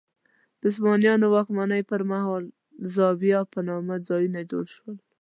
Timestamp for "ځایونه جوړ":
4.07-4.65